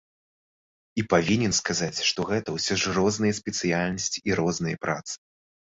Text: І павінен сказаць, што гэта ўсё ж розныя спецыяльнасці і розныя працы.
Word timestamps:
І 1.01 1.03
павінен 1.13 1.53
сказаць, 1.57 1.99
што 2.09 2.25
гэта 2.31 2.49
ўсё 2.57 2.73
ж 2.85 2.95
розныя 2.97 3.39
спецыяльнасці 3.43 4.17
і 4.33 4.43
розныя 4.43 4.83
працы. 4.89 5.13